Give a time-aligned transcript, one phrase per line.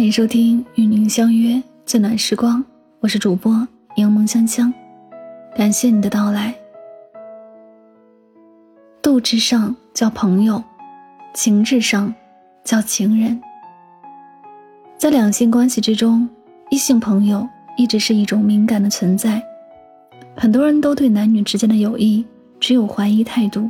[0.00, 2.64] 欢迎收听与您相约最暖时光，
[3.00, 4.72] 我是主播柠檬香香，
[5.54, 6.54] 感谢你的到来。
[9.02, 10.64] 度之上叫朋友，
[11.34, 12.14] 情至上
[12.64, 13.38] 叫情人。
[14.96, 16.26] 在两性关系之中，
[16.70, 17.46] 异性朋友
[17.76, 19.42] 一直是一种敏感的存在，
[20.34, 22.24] 很多人都对男女之间的友谊
[22.58, 23.68] 只有怀疑态度。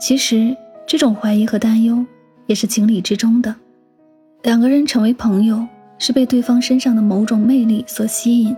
[0.00, 0.56] 其实，
[0.86, 2.02] 这种怀疑和担忧
[2.46, 3.54] 也是情理之中的。
[4.42, 5.66] 两个人成为朋友，
[5.98, 8.54] 是被对方身上的某种魅力所吸引，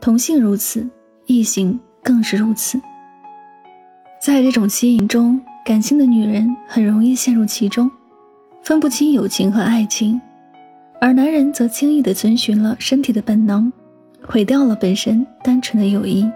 [0.00, 0.88] 同性如此，
[1.26, 2.80] 异性更是如此。
[4.20, 7.90] 在这种吸引中，感性的女人很容易陷入其中，
[8.62, 10.18] 分不清友情和爱情，
[11.00, 13.70] 而男人则轻易地遵循了身体的本能，
[14.26, 16.30] 毁掉了本身单纯的友谊。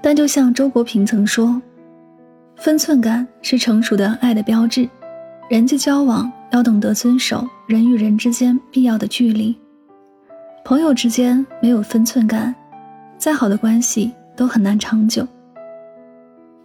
[0.00, 1.60] 但就像周国平曾说
[2.56, 4.88] ：“分寸感是成熟的爱的标志，
[5.50, 9.56] 人际交往。”要懂得遵守人与人之间必要的距离。
[10.64, 12.54] 朋友之间没有分寸感，
[13.16, 15.26] 再好的关系都很难长久。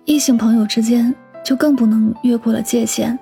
[0.03, 3.17] 异性朋友之间就更不能越过了界限，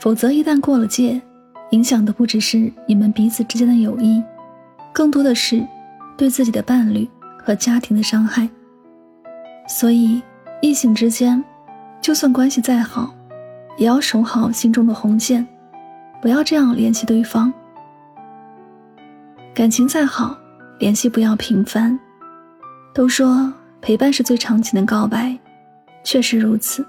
[0.00, 1.22] 否则一旦过了界，
[1.70, 4.22] 影响的不只是你们彼此之间的友谊，
[4.92, 5.64] 更多的是
[6.16, 7.08] 对自己的伴侣
[7.38, 8.48] 和家庭的伤害。
[9.68, 10.20] 所以，
[10.60, 11.42] 异性之间，
[12.00, 13.14] 就算关系再好，
[13.78, 15.46] 也要守好心中的红线。
[16.22, 17.52] 不要这样联系对方。
[19.52, 20.38] 感情再好，
[20.78, 21.98] 联系不要频繁。
[22.94, 25.36] 都说陪伴是最长情的告白，
[26.04, 26.86] 确实如此。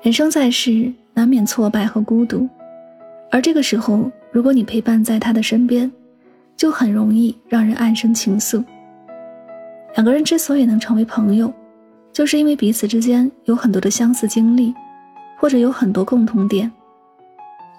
[0.00, 2.48] 人生在世，难免挫败和孤独，
[3.30, 5.90] 而这个时候，如果你陪伴在他的身边，
[6.56, 8.64] 就很容易让人暗生情愫。
[9.94, 11.52] 两个人之所以能成为朋友，
[12.14, 14.72] 就是因为彼此之间有很多的相似经历，
[15.38, 16.72] 或者有很多共同点。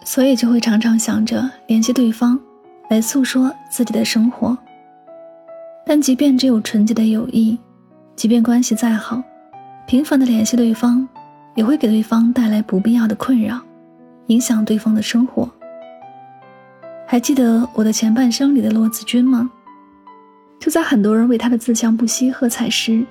[0.03, 2.39] 所以就会常常想着联系对方，
[2.89, 4.58] 来诉说自己的生活。
[5.86, 7.58] 但即便只有纯洁的友谊，
[8.15, 9.21] 即便关系再好，
[9.87, 11.08] 频繁的联系对方，
[11.55, 13.60] 也会给对方带来不必要的困扰，
[14.27, 15.49] 影响对方的生活。
[17.08, 19.49] 还记得我的前半生里的罗子君吗？
[20.60, 23.05] 就在很多人为他的自强不息喝彩时，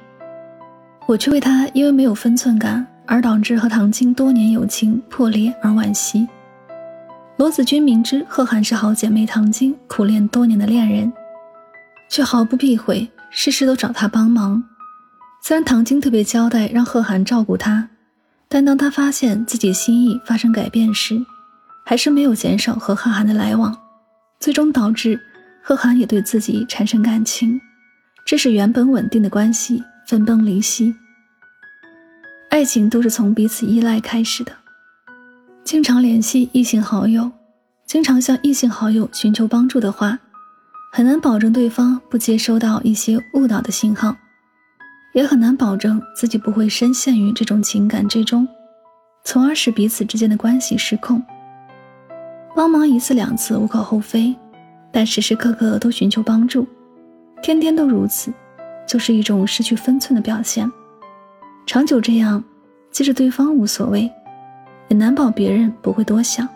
[1.06, 6.28] 我却为他因为没有分寸感而导致和唐晶多年友情破裂而惋惜。
[7.38, 11.12] 罗子君明知贺涵是好姐妹唐晶苦恋多年的恋人，
[12.10, 14.60] 却毫不避讳，事事都找他帮忙。
[15.40, 17.88] 虽然唐晶特别交代让贺涵照顾她，
[18.48, 21.24] 但当她发现自己心意发生改变时，
[21.86, 23.72] 还是没有减少和贺涵的来往，
[24.40, 25.20] 最终导致
[25.62, 27.60] 贺涵也对自己产生感情，
[28.24, 30.92] 致使原本稳定的关系分崩离析。
[32.50, 34.50] 爱情都是从彼此依赖开始的。
[35.68, 37.30] 经常联系异性好友，
[37.84, 40.18] 经常向异性好友寻求帮助的话，
[40.90, 44.16] 很难保证对方不接收到一些误导的信号，
[45.12, 48.48] 也很难保证自己不会深陷于这种情感之中，
[49.24, 51.22] 从而使彼此之间的关系失控。
[52.56, 54.34] 帮忙一次两次无可厚非，
[54.90, 56.66] 但时时刻刻都寻求帮助，
[57.42, 58.32] 天天都如此，
[58.86, 60.66] 就是一种失去分寸的表现。
[61.66, 62.42] 长久这样，
[62.90, 64.10] 即使对方无所谓。
[64.88, 66.48] 也难保别人不会多想，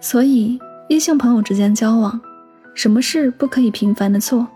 [0.00, 0.58] 所以
[0.88, 2.20] 异性朋友之间交往，
[2.74, 4.46] 什么事不可以频繁的做，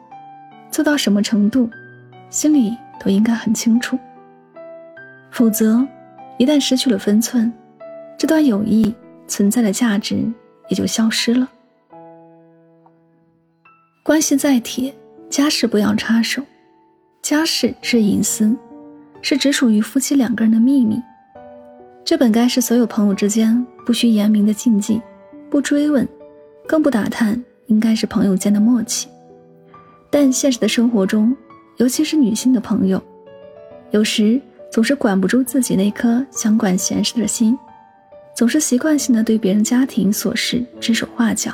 [0.71, 1.69] 做到什么程度，
[2.31, 3.99] 心里都应该很清楚。
[5.31, 5.87] 否则，
[6.39, 7.53] 一旦失去了分寸，
[8.17, 8.95] 这段友谊
[9.27, 10.25] 存在的价值
[10.69, 11.49] 也就消失了。
[14.05, 14.95] 关系再铁，
[15.29, 16.43] 家事不要插手，
[17.23, 18.55] 家事是隐私，
[19.21, 21.03] 是只属于夫妻两个人的秘密。
[22.05, 25.01] 这本该是所有朋友之间不需言明的禁忌，
[25.49, 26.07] 不追问，
[26.67, 29.09] 更不打探，应该是朋友间的默契。
[30.11, 31.35] 但现实的生活中，
[31.79, 33.03] 尤其是女性的朋友，
[33.93, 37.57] 有时总是管不住自己那颗想管闲事的心，
[38.35, 41.53] 总是习惯性的对别人家庭琐事指手画脚，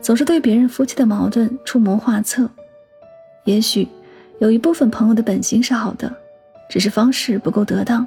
[0.00, 2.48] 总是对别人夫妻的矛盾出谋划策。
[3.44, 3.86] 也许
[4.38, 6.10] 有一部分朋友的本心是好的，
[6.70, 8.06] 只是方式不够得当。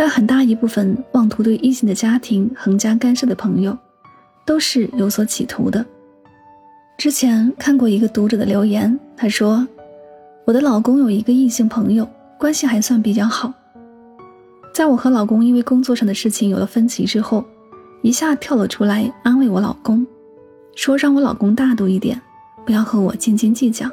[0.00, 3.76] 但很大一部分妄图对异性的家庭横加干涉的朋友，
[4.46, 5.84] 都是有所企图的。
[6.96, 9.68] 之前看过一个读者的留言，他说
[10.46, 12.08] ：“我的老公有一个异性朋友，
[12.38, 13.52] 关系还算比较好。
[14.72, 17.44] 在我和老公因为工作上的事情有了分歧之后，
[18.00, 20.06] 一下跳了出来安慰我老公，
[20.76, 22.18] 说让我老公大度一点，
[22.64, 23.86] 不要和我斤斤计较。”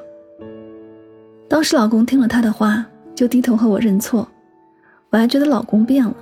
[1.50, 4.26] 当时老公听了他的话，就低头和我认错。
[5.10, 6.14] 我还觉得老公变了，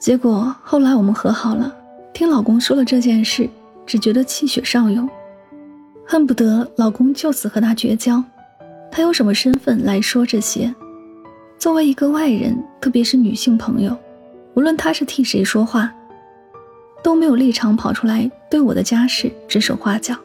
[0.00, 1.72] 结果后来我们和好了，
[2.12, 3.48] 听老公说了这件事，
[3.86, 5.08] 只觉得气血上涌，
[6.04, 8.22] 恨不得老公就此和他绝交。
[8.90, 10.74] 他有什么身份来说这些？
[11.58, 13.96] 作为一个外人，特别是女性朋友，
[14.54, 15.92] 无论他是替谁说话，
[17.04, 20.16] 都没有立场跑出来对我的家事指手画脚。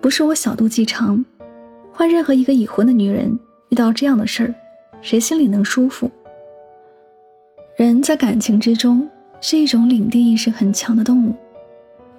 [0.00, 1.24] 不是我小肚鸡肠，
[1.92, 3.36] 换任何一个已婚的女人
[3.70, 4.54] 遇到这样的事儿，
[5.02, 6.10] 谁心里能舒服？
[7.76, 9.08] 人在感情之中
[9.40, 11.34] 是一种领地意识很强的动物，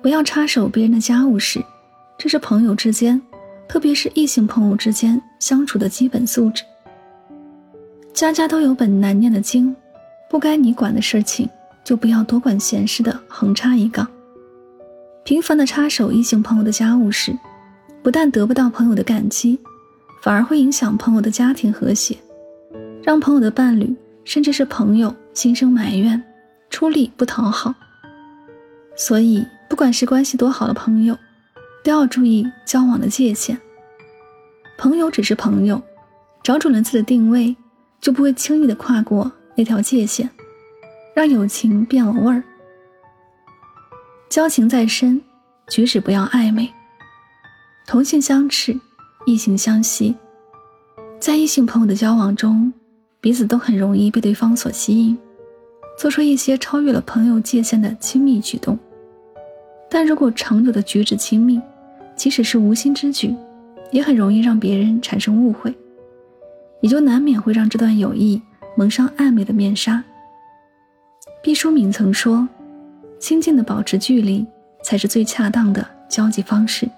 [0.01, 1.63] 不要插手别人的家务事，
[2.17, 3.21] 这是朋友之间，
[3.67, 6.63] 特别是异性朋友之间相处的基本素质。
[8.13, 9.75] 家家都有本难念的经，
[10.29, 11.49] 不该你管的事情，
[11.83, 14.07] 就不要多管闲事的横插一杠。
[15.23, 17.37] 频繁的插手异性朋友的家务事。
[18.03, 19.59] 不但得不到朋友的感激，
[20.23, 22.15] 反而会影响朋友的家庭和谐，
[23.03, 23.95] 让朋友的伴侣
[24.25, 26.21] 甚至是朋友心生埋怨，
[26.69, 27.73] 出力不讨好。
[28.95, 31.17] 所以，不管是关系多好的朋友，
[31.83, 33.57] 都要注意交往的界限。
[34.77, 35.81] 朋友只是朋友，
[36.43, 37.55] 找准了自己的定位，
[38.01, 40.29] 就不会轻易的跨过那条界限，
[41.15, 42.43] 让友情变了味儿。
[44.29, 45.21] 交情再深，
[45.69, 46.71] 举止不要暧昧。
[47.85, 48.77] 同性相斥，
[49.25, 50.15] 异性相吸，
[51.19, 52.73] 在异性朋友的交往中，
[53.27, 55.17] 彼此都很容易被对方所吸引，
[55.99, 58.79] 做出一些超越了朋友界限的亲密举动。
[59.89, 61.59] 但如果长久的举止亲密，
[62.15, 63.35] 即使是无心之举，
[63.91, 65.75] 也很容易让别人产生误会，
[66.79, 68.41] 也就难免会让这段友谊
[68.77, 70.01] 蒙上暧昧的面纱。
[71.43, 72.47] 毕淑敏曾说
[73.19, 74.45] ：“亲近的保持距离，
[74.81, 76.89] 才是最恰当的交际方式。”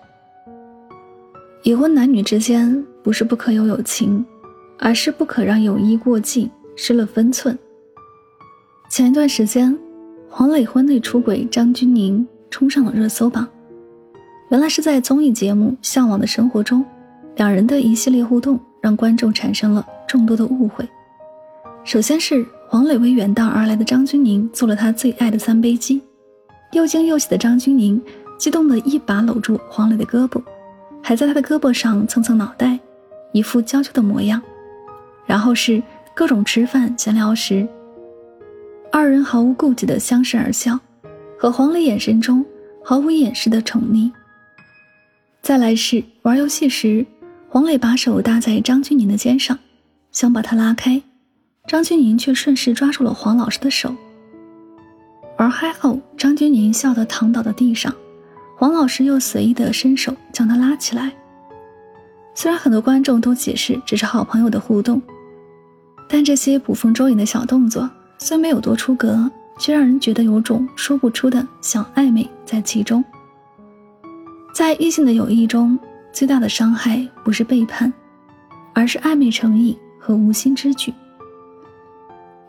[1.66, 4.24] 已婚男女之间不是不可有友情，
[4.80, 7.58] 而是不可让友谊过近，失了分寸。
[8.90, 9.78] 前一段时间，
[10.30, 13.48] 黄磊婚内出轨张钧甯冲上了热搜榜。
[14.50, 16.84] 原来是在综艺节目《向往的生活》中，
[17.36, 20.88] 两人的一系列互动让观众产生了众多的误会。
[21.84, 26.02] 首先是黄磊为远道而来的张钧甯做了他最爱的三杯鸡，
[26.72, 28.02] 又惊又喜的张钧甯
[28.38, 30.42] 激动地一把搂住黄磊的胳膊。
[31.02, 32.80] 还在他的胳膊上蹭蹭脑袋，
[33.34, 34.42] 一副娇羞的模样。
[35.30, 35.80] 然后是
[36.16, 37.68] 各种吃饭闲聊时，
[38.92, 40.80] 二人毫无顾忌的相视而笑，
[41.38, 42.44] 和黄磊眼神中
[42.84, 44.12] 毫无掩饰的宠溺。
[45.44, 47.06] 再来是玩游戏时，
[47.48, 49.60] 黄磊把手搭在张钧甯的肩上，
[50.12, 51.00] 想把她拉开，
[51.68, 53.96] 张钧甯却顺势抓住了黄老师的手。
[55.38, 57.94] 玩嗨后，张钧甯笑得躺倒在地上。
[58.58, 61.12] 黄老师又随意的伸手将他拉起来。
[62.34, 65.00] 虽然很多观众都解释只是好朋友的互动，
[66.12, 69.30] 但这些捕风捉影的小动作虽没有多出格，
[69.60, 73.02] 却让人觉得有种说不出的小暧昧在其中。
[74.54, 75.78] 在异性的友谊中，
[76.12, 77.94] 最大的伤害不是背叛，
[78.74, 80.92] 而是暧昧诚意和无心之举。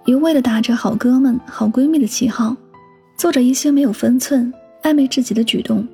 [0.06, 2.56] 一味的打着好哥们、好闺蜜的旗号，
[3.16, 4.52] 做着一些没有分寸、
[4.82, 5.86] 暧昧至极的举动。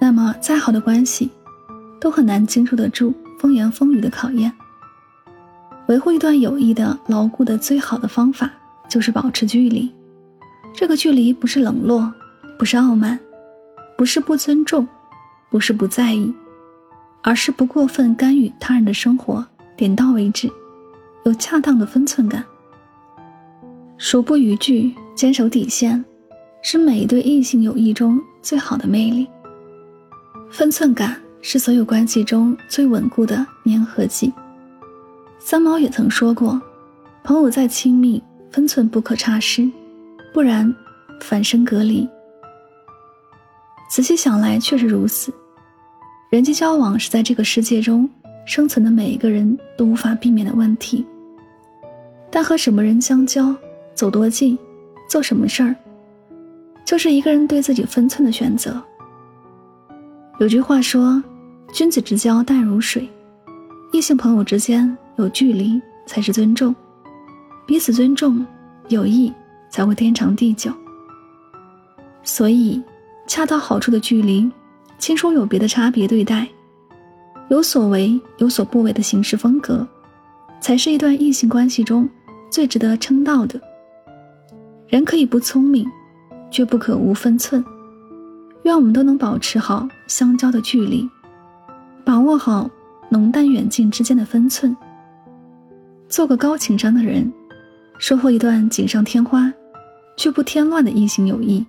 [0.00, 1.30] 那么，再好的关系，
[2.00, 4.50] 都很难经受得住风言风语的考验。
[5.92, 8.50] 维护一段友谊的牢固的最好的方法，
[8.88, 9.92] 就是保持距离。
[10.74, 12.10] 这个距离不是冷落，
[12.58, 13.20] 不是傲慢，
[13.94, 14.88] 不是不尊重，
[15.50, 16.32] 不是不在意，
[17.20, 19.46] 而是不过分干预他人的生活，
[19.76, 20.50] 点到为止，
[21.26, 22.42] 有恰当的分寸感。
[23.98, 26.02] 熟不逾矩，坚守底线，
[26.62, 29.28] 是每一对异性友谊中最好的魅力。
[30.50, 34.32] 分寸感是所有关系中最稳固的粘合剂。
[35.44, 36.60] 三毛也曾说过
[37.24, 39.68] ：“朋友再亲密，分寸不可差失，
[40.32, 40.72] 不然
[41.20, 42.08] 反生隔离。”
[43.90, 45.34] 仔细想来，确实如此。
[46.30, 48.08] 人际交往是在这个世界中
[48.46, 51.04] 生存的每一个人都无法避免的问题。
[52.30, 53.54] 但和什么人相交，
[53.94, 54.56] 走多近，
[55.10, 55.74] 做什么事儿，
[56.86, 58.80] 就是一个人对自己分寸的选择。
[60.38, 61.22] 有句话说
[61.74, 63.06] ：“君子之交淡如水，
[63.92, 66.74] 异性朋友之间有距离才是尊重，
[67.66, 68.44] 彼此尊重，
[68.88, 69.32] 友谊
[69.70, 70.72] 才会天长地久。”
[72.24, 72.82] 所以，
[73.26, 74.50] 恰到好处的距离，
[74.98, 76.46] 亲疏有别的差别对待，
[77.48, 79.86] 有所为有所不为的行事风格，
[80.60, 82.08] 才是一段异性关系中
[82.50, 83.60] 最值得称道的。
[84.86, 85.88] 人可以不聪明，
[86.50, 87.64] 却不可无分寸。
[88.64, 91.08] 愿我们都能保持好相交的距离，
[92.04, 92.70] 把握好
[93.08, 94.76] 浓淡远近之间的分寸，
[96.12, 97.32] 做个高情商的人
[97.98, 99.50] 收获一段锦上添花
[100.14, 101.64] 却不添乱的异性友谊。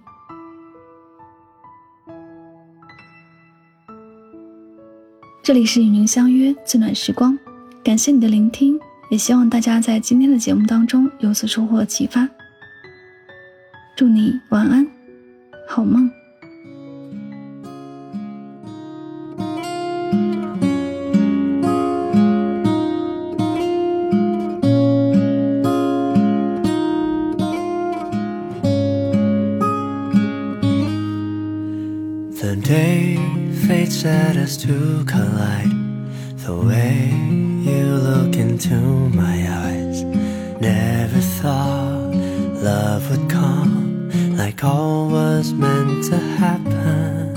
[5.42, 7.40] 这里是与您相约最暖时光
[7.82, 8.78] 感谢你的聆听
[9.10, 12.28] 也希望大家在今天的节目当中有所收获启发。
[13.96, 14.86] 祝你晚安
[15.70, 16.23] 好梦。
[34.64, 35.76] To collide.
[36.46, 37.10] The way
[37.70, 38.76] you look into
[39.10, 40.04] my eyes.
[40.62, 42.14] Never thought
[42.64, 47.36] love would come like all was meant to happen.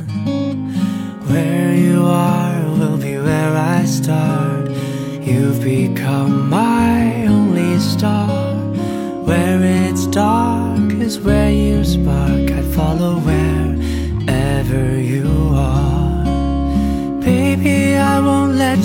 [1.27, 4.71] Where you are will be where I start.
[5.21, 8.29] You've become my only star.
[9.29, 12.53] Where it's dark is where you spark.
[12.53, 13.46] I'd follow wherever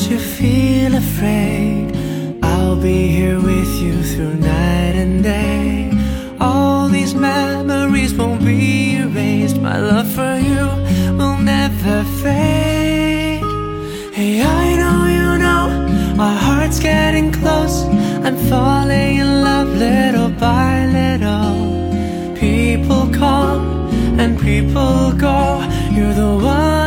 [0.10, 1.96] you feel afraid.
[2.41, 5.91] I'll be here with you through night and day.
[6.39, 9.58] All these memories won't be erased.
[9.58, 10.65] My love for you
[11.17, 13.43] will never fade.
[14.17, 15.65] Hey, I know you know
[16.24, 17.84] our hearts getting close.
[18.25, 21.55] I'm falling in love little by little.
[22.36, 23.89] People come
[24.20, 25.39] and people go.
[25.96, 26.80] You're the one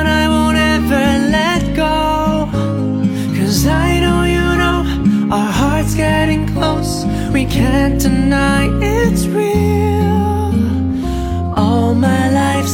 [7.34, 10.54] We can't deny it's real.
[11.56, 12.68] All my life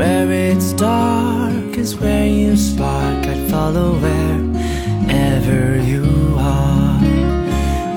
[0.00, 3.26] Where it's dark is where you spark.
[3.26, 6.98] I'd follow wherever you are.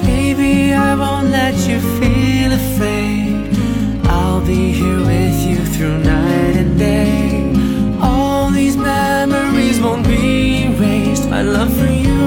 [0.03, 3.55] Baby, I won't let you feel afraid.
[4.03, 7.53] I'll be here with you through night and day.
[8.01, 11.29] All these memories won't be erased.
[11.29, 12.19] My love for you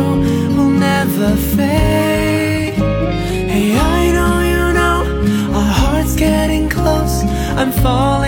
[0.56, 2.76] will never fade.
[3.52, 7.24] Hey, I know you know our hearts getting close.
[7.60, 8.25] I'm falling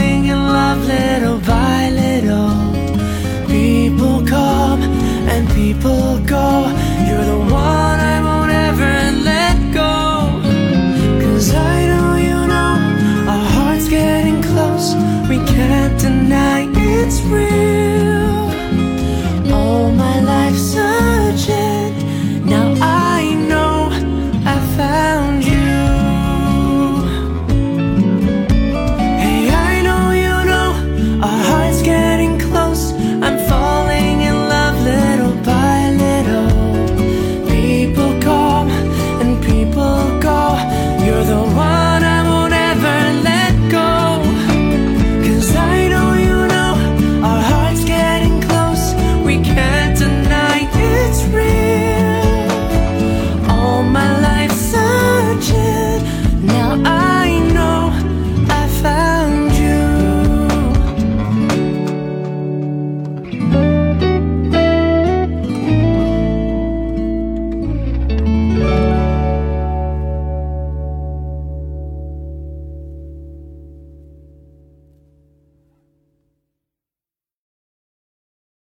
[5.59, 6.49] people go.
[7.07, 8.95] You're the one I won't ever
[9.31, 9.95] let go.
[11.23, 12.75] Cause I know you know
[13.33, 14.89] our hearts getting close.
[15.31, 17.68] We can't deny it's real.